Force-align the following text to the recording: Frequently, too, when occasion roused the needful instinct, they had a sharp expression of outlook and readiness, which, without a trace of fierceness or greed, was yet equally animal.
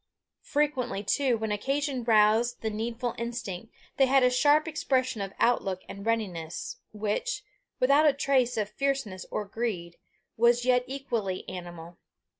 Frequently, 0.47 1.03
too, 1.03 1.37
when 1.37 1.51
occasion 1.51 2.03
roused 2.03 2.61
the 2.61 2.71
needful 2.71 3.13
instinct, 3.19 3.71
they 3.97 4.07
had 4.07 4.23
a 4.23 4.31
sharp 4.31 4.67
expression 4.67 5.21
of 5.21 5.31
outlook 5.39 5.83
and 5.87 6.03
readiness, 6.07 6.77
which, 6.91 7.43
without 7.79 8.07
a 8.07 8.13
trace 8.13 8.57
of 8.57 8.67
fierceness 8.67 9.27
or 9.29 9.45
greed, 9.45 9.97
was 10.37 10.65
yet 10.65 10.83
equally 10.87 11.47
animal. 11.47 11.99